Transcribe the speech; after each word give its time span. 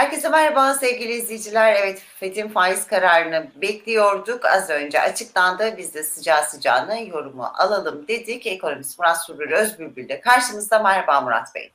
Herkese 0.00 0.28
merhaba 0.28 0.74
sevgili 0.74 1.12
izleyiciler. 1.12 1.74
Evet 1.74 2.02
FED'in 2.20 2.48
faiz 2.48 2.86
kararını 2.86 3.46
bekliyorduk. 3.56 4.44
Az 4.44 4.70
önce 4.70 5.00
açıklandı. 5.00 5.76
Biz 5.76 5.94
de 5.94 6.02
sıcağı 6.02 6.44
sıcağına 6.44 6.96
yorumu 6.96 7.44
alalım 7.44 8.08
dedik. 8.08 8.46
Ekonomist 8.46 8.98
Murat 8.98 9.24
Surur 9.24 9.50
Özbülbül 9.50 10.08
de 10.08 10.20
karşımızda. 10.20 10.82
Merhaba 10.82 11.20
Murat 11.20 11.54
Bey. 11.54 11.72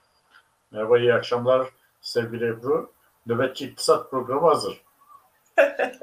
Merhaba, 0.72 1.00
iyi 1.00 1.14
akşamlar 1.14 1.68
sevgili 2.02 2.46
Ebru. 2.46 2.92
Nöbetçi 3.26 3.66
İktisat 3.66 4.12
Programı 4.12 4.48
hazır. 4.48 4.82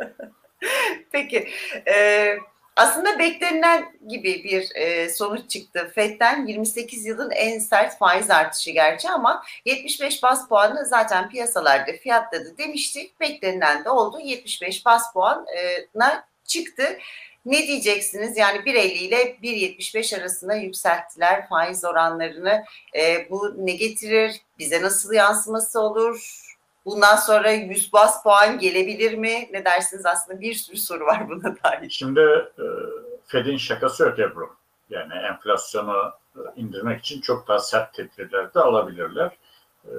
Peki. 1.12 1.48
Ee, 1.86 2.39
aslında 2.77 3.18
beklenilen 3.18 3.93
gibi 4.09 4.45
bir 4.45 4.70
e, 4.75 5.11
sonuç 5.11 5.50
çıktı. 5.50 5.93
FED'den 5.95 6.46
28 6.46 7.07
yılın 7.07 7.30
en 7.30 7.59
sert 7.59 7.98
faiz 7.98 8.30
artışı 8.30 8.71
gerçi 8.71 9.09
ama 9.09 9.43
75 9.64 10.22
bas 10.22 10.48
puanı 10.48 10.86
zaten 10.86 11.29
piyasalarda 11.29 11.93
fiyatladı 11.93 12.58
demiştik. 12.58 13.21
Beklenilen 13.21 13.85
de 13.85 13.90
oldu. 13.90 14.21
75 14.25 14.86
bas 14.86 15.12
puanına 15.12 16.25
çıktı. 16.45 16.98
Ne 17.46 17.67
diyeceksiniz? 17.67 18.36
Yani 18.36 18.58
1.50 18.58 18.79
ile 18.79 19.36
1.75 19.43 20.20
arasında 20.20 20.54
yükselttiler 20.54 21.48
faiz 21.48 21.84
oranlarını. 21.84 22.64
E, 22.96 23.31
bu 23.31 23.67
ne 23.67 23.73
getirir? 23.73 24.40
Bize 24.59 24.82
nasıl 24.82 25.12
yansıması 25.12 25.81
olur? 25.81 26.43
Bundan 26.85 27.17
sonra 27.17 27.50
100 27.50 27.93
bas 27.93 28.22
puan 28.22 28.59
gelebilir 28.59 29.14
mi? 29.14 29.49
Ne 29.53 29.64
dersiniz? 29.64 30.07
Aslında 30.07 30.40
bir 30.40 30.54
sürü 30.54 30.77
soru 30.77 31.07
var 31.07 31.29
buna 31.29 31.57
dair. 31.64 31.90
Şimdi 31.90 32.20
e, 32.59 32.64
Fed'in 33.27 33.56
şakası 33.56 34.03
yok 34.03 34.19
Ebru. 34.19 34.50
Yani 34.91 35.14
enflasyonu 35.14 36.12
e, 36.37 36.41
indirmek 36.56 37.00
için 37.00 37.20
çok 37.20 37.48
daha 37.48 37.59
sert 37.59 37.95
tedbirler 37.95 38.55
de 38.55 38.61
alabilirler. 38.61 39.31
E, 39.84 39.91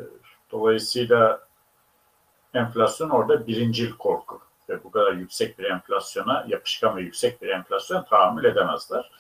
dolayısıyla 0.52 1.48
enflasyon 2.54 3.10
orada 3.10 3.48
birincil 3.48 3.92
korku. 3.92 4.42
Ve 4.70 4.84
bu 4.84 4.92
kadar 4.92 5.14
yüksek 5.14 5.60
bir 5.60 5.64
enflasyona, 5.64 6.46
yapışkan 6.48 6.98
ve 6.98 7.02
yüksek 7.02 7.42
bir 7.42 7.48
enflasyon 7.48 8.04
tahammül 8.04 8.44
edemezler. 8.44 9.12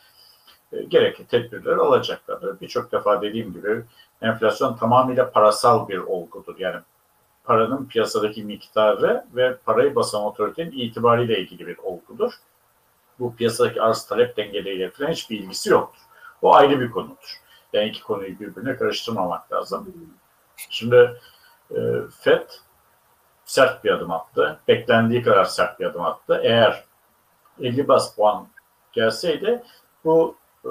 Gerekli 0.87 1.25
tedbirler 1.27 1.77
alacaklardır. 1.77 2.59
Birçok 2.59 2.91
defa 2.91 3.21
dediğim 3.21 3.53
gibi 3.53 3.83
enflasyon 4.21 4.77
tamamıyla 4.77 5.31
parasal 5.31 5.87
bir 5.87 5.97
olgudur. 5.97 6.55
Yani 6.59 6.79
paranın 7.43 7.85
piyasadaki 7.85 8.43
miktarı 8.43 9.25
ve 9.35 9.57
parayı 9.57 9.95
basan 9.95 10.23
otoritenin 10.23 10.71
itibariyle 10.71 11.39
ilgili 11.39 11.67
bir 11.67 11.77
olgudur. 11.77 12.33
Bu 13.19 13.35
piyasadaki 13.35 13.81
arz 13.81 14.05
talep 14.05 14.37
dengeleriyle 14.37 14.89
falan 14.89 15.11
hiçbir 15.11 15.39
ilgisi 15.39 15.69
yoktur. 15.69 16.01
O 16.41 16.53
ayrı 16.53 16.79
bir 16.79 16.91
konudur. 16.91 17.41
Yani 17.73 17.87
iki 17.87 18.03
konuyu 18.03 18.39
birbirine 18.39 18.77
karıştırmamak 18.77 19.53
lazım. 19.53 19.93
Şimdi 20.69 21.21
e, 21.71 21.79
FED 22.19 22.49
sert 23.45 23.83
bir 23.83 23.91
adım 23.91 24.11
attı. 24.11 24.59
Beklendiği 24.67 25.23
kadar 25.23 25.45
sert 25.45 25.79
bir 25.79 25.85
adım 25.85 26.01
attı. 26.01 26.39
Eğer 26.43 26.83
50 27.61 27.87
bas 27.87 28.15
puan 28.15 28.47
gelseydi 28.93 29.63
bu 30.05 30.35
e, 30.65 30.69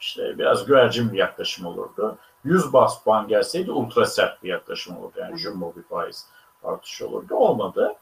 işte 0.00 0.38
biraz 0.38 0.66
güvercin 0.66 1.12
bir 1.12 1.18
yaklaşım 1.18 1.66
olurdu. 1.66 2.18
100 2.44 2.72
bas 2.72 3.04
puan 3.04 3.28
gelseydi 3.28 3.70
ultra 3.70 4.06
sert 4.06 4.42
bir 4.42 4.48
yaklaşım 4.48 4.96
olurdu. 4.96 5.20
Yani 5.20 5.38
jumbo 5.38 5.72
bir 5.76 5.82
faiz 5.82 6.26
artışı 6.64 7.08
olurdu. 7.08 7.34
Olmadı. 7.34 7.94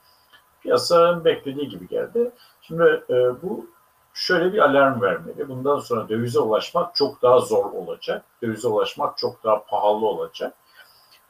Piyasanın 0.62 1.24
beklediği 1.24 1.68
gibi 1.68 1.88
geldi. 1.88 2.30
Şimdi 2.60 3.04
e, 3.10 3.42
bu 3.42 3.66
şöyle 4.14 4.52
bir 4.52 4.58
alarm 4.58 5.02
vermeli. 5.02 5.48
Bundan 5.48 5.78
sonra 5.78 6.08
dövize 6.08 6.38
ulaşmak 6.38 6.94
çok 6.94 7.22
daha 7.22 7.40
zor 7.40 7.72
olacak. 7.72 8.24
Dövize 8.42 8.68
ulaşmak 8.68 9.18
çok 9.18 9.44
daha 9.44 9.64
pahalı 9.64 10.06
olacak. 10.06 10.54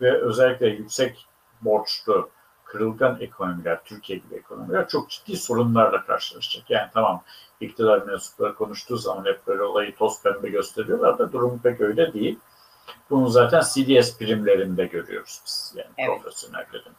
Ve 0.01 0.23
özellikle 0.23 0.67
yüksek 0.67 1.27
borçlu, 1.61 2.31
kırılgan 2.65 3.21
ekonomiler, 3.21 3.85
Türkiye 3.85 4.19
gibi 4.19 4.35
ekonomiler 4.35 4.89
çok 4.89 5.11
ciddi 5.11 5.37
sorunlarla 5.37 6.07
karşılaşacak. 6.07 6.71
Yani 6.71 6.89
tamam 6.95 7.23
iktidar 7.61 8.03
mensupları 8.03 8.55
konuştuğu 8.55 8.97
zaman 8.97 9.25
hep 9.25 9.47
böyle 9.47 9.63
olayı 9.63 9.97
toz 9.97 10.23
pembe 10.23 10.49
gösteriyorlar 10.49 11.19
da 11.19 11.33
durum 11.33 11.61
pek 11.63 11.81
öyle 11.81 12.13
değil. 12.13 12.39
Bunu 13.11 13.29
zaten 13.29 13.61
CDS 13.61 14.19
primlerinde 14.19 14.87
görüyoruz 14.87 15.41
biz. 15.47 15.75
Yani 15.77 15.91
evet. 15.99 16.23
profesyonellerin 16.23 16.93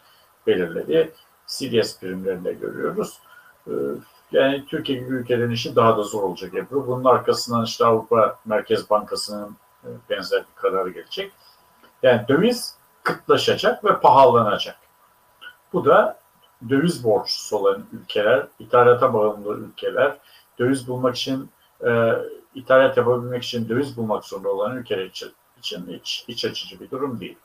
belirlediği 0.47 1.11
CDS 1.47 2.00
primlerinde 2.00 2.53
görüyoruz. 2.53 3.19
Ee, 3.67 3.72
yani 4.31 4.66
Türkiye 4.66 5.00
gibi 5.00 5.16
ülkelerin 5.16 5.51
işi 5.51 5.75
daha 5.75 5.97
da 5.97 6.03
zor 6.03 6.23
olacak 6.23 6.53
Ebru. 6.53 6.88
Bunun 6.88 7.03
arkasından 7.03 7.66
işte 7.66 7.85
Avrupa 7.85 8.39
Merkez 8.45 8.89
Bankası'nın 8.89 9.55
e, 9.83 9.88
benzer 10.09 10.39
bir 10.39 10.61
kararı 10.61 10.89
gelecek. 10.89 11.31
Yani 12.03 12.27
döviz 12.27 12.75
kıtlaşacak 13.03 13.85
ve 13.85 14.00
pahalanacak. 14.00 14.75
Bu 15.73 15.85
da 15.85 16.19
döviz 16.69 17.03
borçlusu 17.03 17.57
olan 17.57 17.85
ülkeler, 17.94 18.47
ithalata 18.59 19.13
bağımlı 19.13 19.57
ülkeler, 19.57 20.17
döviz 20.59 20.88
bulmak 20.88 21.16
için, 21.16 21.50
e, 21.85 22.16
ithalat 22.56 22.97
yapabilmek 22.97 23.44
için 23.44 23.69
döviz 23.69 23.97
bulmak 23.97 24.25
zorunda 24.25 24.50
olan 24.50 24.77
ülkeler 24.77 25.06
için 25.06 25.31
için 25.59 25.87
iç, 25.87 26.25
iç 26.27 26.45
açıcı 26.45 26.79
bir 26.79 26.91
durum 26.91 27.19
değil. 27.19 27.37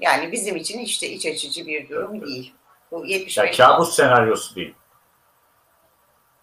Yani 0.00 0.32
bizim 0.32 0.56
için 0.56 0.78
işte 0.78 1.08
iç 1.08 1.26
açıcı 1.26 1.66
bir 1.66 1.88
durum 1.88 2.14
evet. 2.14 2.26
değil. 2.26 2.54
Bu 2.90 3.06
75 3.06 3.36
yani 3.36 3.56
kabus 3.56 3.94
senaryosu 3.94 4.54
değil. 4.54 4.74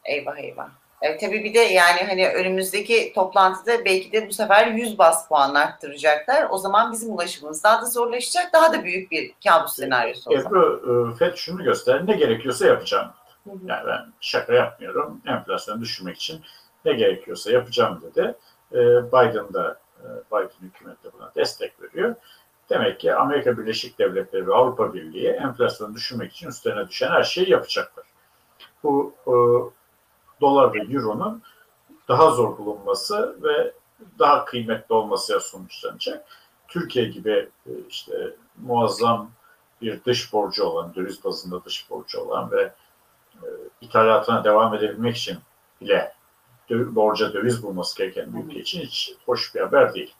Eyvah 0.05 0.37
eyvah. 0.37 0.69
Evet, 1.01 1.21
tabii 1.21 1.43
bir 1.43 1.53
de 1.53 1.59
yani 1.59 1.99
hani 2.07 2.29
önümüzdeki 2.29 3.11
toplantıda 3.15 3.85
belki 3.85 4.11
de 4.11 4.27
bu 4.27 4.33
sefer 4.33 4.67
100 4.67 4.97
bas 4.97 5.27
puan 5.27 5.55
arttıracaklar. 5.55 6.47
O 6.49 6.57
zaman 6.57 6.91
bizim 6.91 7.13
ulaşımımız 7.13 7.63
daha 7.63 7.81
da 7.81 7.85
zorlaşacak. 7.85 8.53
Daha 8.53 8.73
da 8.73 8.83
büyük 8.83 9.11
bir 9.11 9.33
kabus 9.43 9.75
senaryosu 9.75 10.29
olacak. 10.29 10.47
Ebru, 10.47 11.15
FED 11.19 11.35
şunu 11.35 11.63
göster. 11.63 12.07
Ne 12.07 12.15
gerekiyorsa 12.15 12.67
yapacağım. 12.67 13.11
Hı 13.43 13.49
hı. 13.49 13.57
Yani 13.67 13.87
ben 13.87 14.13
şaka 14.21 14.53
yapmıyorum. 14.53 15.21
Enflasyonu 15.27 15.81
düşürmek 15.81 16.17
için 16.17 16.41
ne 16.85 16.93
gerekiyorsa 16.93 17.51
yapacağım 17.51 18.01
dedi. 18.01 18.35
Biden 19.07 19.53
da 19.53 19.71
e, 19.71 19.78
Biden 20.31 20.49
hükümeti 20.61 21.03
de 21.03 21.13
buna 21.13 21.31
destek 21.35 21.81
veriyor. 21.81 22.15
Demek 22.69 22.99
ki 22.99 23.15
Amerika 23.15 23.57
Birleşik 23.57 23.99
Devletleri 23.99 24.47
ve 24.47 24.53
Avrupa 24.53 24.93
Birliği 24.93 25.27
enflasyonu 25.27 25.95
düşürmek 25.95 26.31
için 26.31 26.47
üstlerine 26.47 26.87
düşen 26.87 27.09
her 27.09 27.23
şeyi 27.23 27.49
yapacaklar. 27.49 28.05
Bu 28.83 29.13
e, 29.27 29.33
dolar 30.41 30.73
ve 30.73 30.79
euronun 30.79 31.41
daha 32.07 32.31
zor 32.31 32.57
bulunması 32.57 33.37
ve 33.43 33.73
daha 34.19 34.45
kıymetli 34.45 34.95
olmasıyla 34.95 35.39
sonuçlanacak. 35.39 36.25
Türkiye 36.67 37.05
gibi 37.05 37.49
e, 37.65 37.71
işte 37.89 38.35
muazzam 38.57 39.31
bir 39.81 40.03
dış 40.03 40.33
borcu 40.33 40.63
olan, 40.63 40.95
döviz 40.95 41.23
bazında 41.23 41.65
dış 41.65 41.89
borcu 41.89 42.19
olan 42.19 42.51
ve 42.51 42.73
e, 43.35 43.45
ithalatına 43.81 44.43
devam 44.43 44.73
edebilmek 44.75 45.17
için 45.17 45.37
bile 45.81 46.13
borca 46.69 47.33
döviz 47.33 47.63
bulması 47.63 47.97
gereken 47.97 48.33
bir 48.33 48.43
ülke 48.45 48.59
için 48.59 48.81
hiç 48.81 49.15
hoş 49.25 49.55
bir 49.55 49.59
haber 49.59 49.93
değil. 49.93 50.13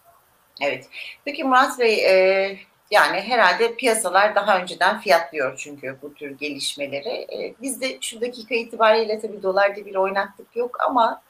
Evet. 0.61 0.89
Peki 1.25 1.43
Murat 1.43 1.79
Bey, 1.79 2.05
e, 2.05 2.59
yani 2.91 3.21
herhalde 3.21 3.75
piyasalar 3.75 4.35
daha 4.35 4.59
önceden 4.59 4.99
fiyatlıyor 4.99 5.57
çünkü 5.57 5.97
bu 6.01 6.13
tür 6.13 6.31
gelişmeleri. 6.31 7.09
E, 7.09 7.55
biz 7.61 7.81
de 7.81 7.97
şu 8.01 8.21
dakika 8.21 8.55
itibariyle 8.55 9.19
tabii 9.19 9.43
dolarda 9.43 9.85
bir 9.85 9.95
oynaklık 9.95 10.55
yok 10.55 10.77
ama 10.87 11.21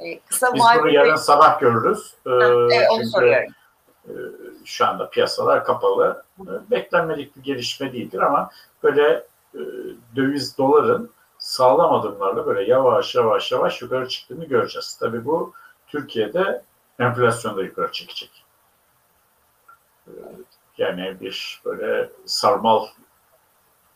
e, 0.00 0.18
kısa 0.20 0.54
Biz 0.54 0.62
bunu 0.78 0.90
yarın 0.90 1.16
sabah 1.16 1.60
görürüz. 1.60 2.14
E, 2.26 2.30
ha, 2.30 2.36
evet, 2.72 2.86
onu 2.90 2.98
çünkü, 2.98 3.10
soruyorum. 3.10 3.52
E, 4.08 4.12
şu 4.64 4.86
anda 4.86 5.10
piyasalar 5.10 5.64
kapalı. 5.64 6.24
E, 6.40 6.70
beklenmedik 6.70 7.36
bir 7.36 7.42
gelişme 7.42 7.92
değildir 7.92 8.18
ama 8.18 8.50
böyle 8.82 9.24
e, 9.54 9.60
döviz 10.16 10.58
doların 10.58 11.10
sağlam 11.38 11.94
adımlarla 11.94 12.46
böyle 12.46 12.70
yavaş 12.70 13.14
yavaş 13.14 13.52
yavaş 13.52 13.82
yukarı 13.82 14.08
çıktığını 14.08 14.44
göreceğiz. 14.44 14.96
Tabii 15.00 15.24
bu 15.24 15.52
Türkiye'de 15.86 16.62
enflasyonu 16.98 17.56
da 17.56 17.62
yukarı 17.62 17.92
çekecek. 17.92 18.43
Ee, 20.08 20.10
yani 20.78 21.20
bir 21.20 21.60
böyle 21.64 22.08
sarmal 22.26 22.86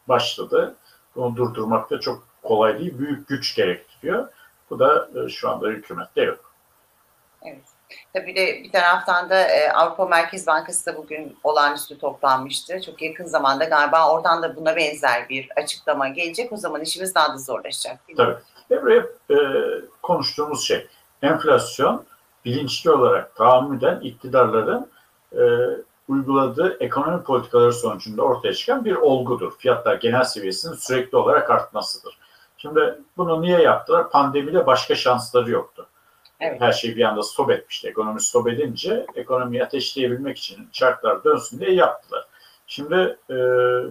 başladı. 0.09 0.77
Bunu 1.17 1.37
durdurmak 1.37 1.91
da 1.91 2.01
çok 2.01 2.23
kolay 2.43 2.79
değil. 2.79 2.99
Büyük 2.99 3.29
güç 3.29 3.55
gerektiriyor. 3.55 4.29
Bu 4.71 4.79
da 4.79 5.09
e, 5.15 5.29
şu 5.29 5.51
anda 5.51 5.69
hükümette 5.69 6.23
yok. 6.23 6.53
Evet. 7.43 7.65
Tabii 8.13 8.37
de 8.37 8.63
bir 8.65 8.73
taraftan 8.73 9.31
da 9.31 9.49
e, 9.49 9.73
Avrupa 9.73 10.07
Merkez 10.07 10.47
Bankası 10.47 10.87
da 10.87 10.97
bugün 10.97 11.37
olağanüstü 11.45 11.99
toplanmıştı. 11.99 12.81
Çok 12.83 13.03
yakın 13.03 13.25
zamanda 13.25 13.65
galiba 13.65 14.13
oradan 14.13 14.43
da 14.43 14.57
buna 14.57 14.77
benzer 14.77 15.29
bir 15.29 15.49
açıklama 15.57 16.09
gelecek. 16.09 16.53
O 16.53 16.57
zaman 16.57 16.81
işimiz 16.81 17.15
daha 17.15 17.33
da 17.33 17.39
zorlaşacak. 17.39 18.01
Tabii. 18.17 18.37
Buraya 18.71 19.07
e, 19.31 19.37
konuştuğumuz 20.03 20.67
şey 20.67 20.87
enflasyon 21.23 22.05
bilinçli 22.45 22.91
olarak 22.91 23.37
tahammüden 23.37 24.01
iktidarların 24.01 24.91
e, 25.33 25.43
uyguladığı 26.09 26.77
ekonomi 26.81 27.23
politikaları 27.23 27.73
sonucunda 27.73 28.23
ortaya 28.23 28.55
çıkan 28.55 28.85
bir 28.85 28.95
olgudur. 28.95 29.53
Fiyatlar 29.59 29.95
genel 29.95 30.25
seviyesinin 30.25 30.75
sürekli 30.75 31.17
olarak 31.17 31.51
artmasıdır. 31.51 32.19
Şimdi 32.57 32.99
bunu 33.17 33.43
niye 33.43 33.63
yaptılar? 33.63 34.11
Pandemide 34.11 34.67
başka 34.67 34.95
şansları 34.95 35.51
yoktu. 35.51 35.87
Evet. 36.41 36.61
Her 36.61 36.73
şey 36.73 36.97
bir 36.97 37.05
anda 37.05 37.23
stop 37.23 37.51
etmişti. 37.51 37.89
Ekonomi 37.89 38.21
stop 38.21 38.49
edince 38.49 39.07
ekonomiyi 39.15 39.65
ateşleyebilmek 39.65 40.39
için 40.39 40.69
çarklar 40.73 41.25
dönsün 41.25 41.61
diye 41.61 41.75
yaptılar. 41.75 42.27
Şimdi 42.67 43.19
e, 43.31 43.35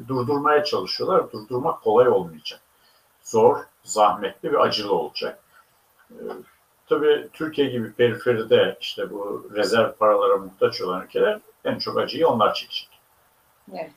durdurmaya 0.07 0.63
çalışıyorlar. 0.63 1.31
Durdurmak 1.31 1.81
kolay 1.81 2.07
olmayacak. 2.07 2.59
Zor, 3.23 3.57
zahmetli 3.83 4.51
ve 4.53 4.59
acılı 4.59 4.93
olacak. 4.93 5.39
E, 6.11 6.21
tabii 6.89 7.27
Türkiye 7.33 7.67
gibi 7.67 7.93
periferide 7.93 8.77
işte 8.81 9.11
bu 9.11 9.49
rezerv 9.55 9.91
paralara 9.91 10.37
muhtaç 10.37 10.81
olan 10.81 11.03
ülkeler 11.03 11.39
en 11.67 11.77
çok 11.79 11.97
acıyı 11.97 12.27
onlar 12.27 12.53
çekecek. 12.53 12.89
Evet. 13.73 13.91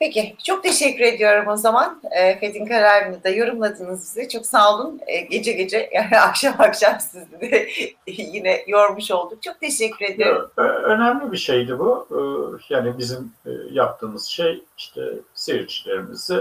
Peki, 0.00 0.36
çok 0.44 0.62
teşekkür 0.62 1.04
ediyorum 1.04 1.48
o 1.48 1.56
zaman. 1.56 2.00
E, 2.10 2.38
Fethin 2.38 2.66
kararını 2.66 3.24
da 3.24 3.28
yorumladınız 3.28 4.00
bize. 4.00 4.28
Çok 4.28 4.46
sağ 4.46 4.74
olun. 4.74 5.00
E, 5.06 5.20
gece 5.20 5.52
gece, 5.52 5.90
yani 5.92 6.20
akşam 6.20 6.54
akşam 6.58 7.00
sizi 7.00 7.40
de 7.40 7.68
yine 8.06 8.64
yormuş 8.66 9.10
olduk. 9.10 9.42
Çok 9.42 9.60
teşekkür 9.60 10.04
ediyorum. 10.04 10.50
Ö- 10.56 10.62
Önemli 10.82 11.32
bir 11.32 11.36
şeydi 11.36 11.78
bu. 11.78 12.08
Ee, 12.10 12.74
Yani 12.74 12.98
bizim 12.98 13.32
e, 13.46 13.50
yaptığımız 13.70 14.24
şey 14.26 14.64
işte 14.78 15.00
seyircilerimizi 15.34 16.34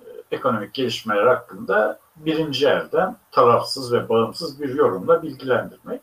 e, 0.00 0.06
ekonomik 0.30 0.74
gelişmeler 0.74 1.26
hakkında 1.26 1.98
birinci 2.16 2.66
elden 2.66 3.16
tarafsız 3.32 3.92
ve 3.92 4.08
bağımsız 4.08 4.62
bir 4.62 4.74
yorumla 4.74 5.22
bilgilendirmek. 5.22 6.00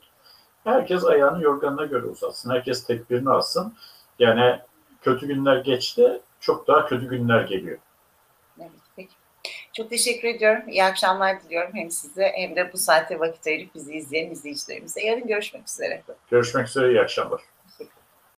Herkes 0.63 1.05
ayağını 1.05 1.43
yorganına 1.43 1.85
göre 1.85 2.05
uzatsın. 2.05 2.49
Herkes 2.49 2.83
tedbirini 2.83 3.29
alsın. 3.29 3.73
Yani 4.19 4.59
kötü 5.01 5.27
günler 5.27 5.57
geçti, 5.57 6.21
çok 6.39 6.67
daha 6.67 6.85
kötü 6.85 7.09
günler 7.09 7.41
geliyor. 7.41 7.77
Evet, 8.59 8.71
peki. 8.95 9.13
Çok 9.73 9.89
teşekkür 9.89 10.27
ediyorum. 10.27 10.69
İyi 10.69 10.83
akşamlar 10.83 11.43
diliyorum 11.43 11.71
hem 11.73 11.91
size 11.91 12.31
hem 12.35 12.55
de 12.55 12.73
bu 12.73 12.77
saatte 12.77 13.19
vakit 13.19 13.47
ayırıp 13.47 13.75
bizi 13.75 13.93
izleyen 13.93 14.31
izleyicilerimize. 14.31 15.01
Yarın 15.01 15.27
görüşmek 15.27 15.67
üzere. 15.67 16.03
Görüşmek 16.31 16.67
üzere, 16.67 16.91
iyi 16.91 17.01
akşamlar. 17.01 17.41